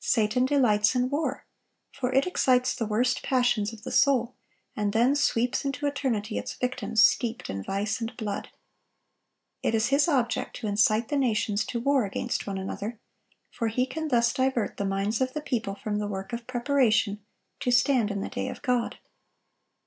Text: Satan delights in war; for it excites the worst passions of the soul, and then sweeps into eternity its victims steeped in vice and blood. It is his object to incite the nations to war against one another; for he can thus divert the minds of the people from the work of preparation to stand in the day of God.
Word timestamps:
Satan 0.00 0.44
delights 0.44 0.94
in 0.94 1.08
war; 1.08 1.46
for 1.92 2.12
it 2.12 2.26
excites 2.26 2.74
the 2.74 2.84
worst 2.84 3.22
passions 3.22 3.72
of 3.72 3.84
the 3.84 3.90
soul, 3.90 4.34
and 4.76 4.92
then 4.92 5.16
sweeps 5.16 5.64
into 5.64 5.86
eternity 5.86 6.36
its 6.36 6.52
victims 6.52 7.02
steeped 7.02 7.48
in 7.48 7.62
vice 7.64 7.98
and 7.98 8.14
blood. 8.18 8.50
It 9.62 9.74
is 9.74 9.86
his 9.88 10.08
object 10.08 10.56
to 10.56 10.66
incite 10.66 11.08
the 11.08 11.16
nations 11.16 11.64
to 11.64 11.80
war 11.80 12.04
against 12.04 12.46
one 12.46 12.58
another; 12.58 12.98
for 13.50 13.68
he 13.68 13.86
can 13.86 14.08
thus 14.08 14.34
divert 14.34 14.76
the 14.76 14.84
minds 14.84 15.22
of 15.22 15.32
the 15.32 15.40
people 15.40 15.74
from 15.74 15.96
the 15.96 16.06
work 16.06 16.34
of 16.34 16.46
preparation 16.46 17.24
to 17.60 17.70
stand 17.70 18.10
in 18.10 18.20
the 18.20 18.28
day 18.28 18.48
of 18.50 18.60
God. 18.60 18.98